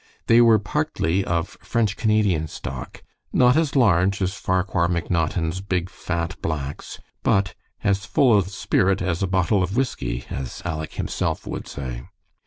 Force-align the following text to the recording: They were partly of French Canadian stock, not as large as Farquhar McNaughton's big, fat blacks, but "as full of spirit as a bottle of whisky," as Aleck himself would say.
They 0.25 0.41
were 0.41 0.57
partly 0.57 1.23
of 1.23 1.59
French 1.61 1.95
Canadian 1.95 2.47
stock, 2.47 3.03
not 3.31 3.55
as 3.55 3.75
large 3.75 4.19
as 4.23 4.33
Farquhar 4.33 4.87
McNaughton's 4.87 5.61
big, 5.61 5.91
fat 5.91 6.41
blacks, 6.41 6.99
but 7.21 7.53
"as 7.83 8.03
full 8.03 8.35
of 8.35 8.49
spirit 8.49 9.03
as 9.03 9.21
a 9.21 9.27
bottle 9.27 9.61
of 9.61 9.77
whisky," 9.77 10.25
as 10.31 10.63
Aleck 10.65 10.93
himself 10.93 11.45
would 11.45 11.67
say. 11.67 12.05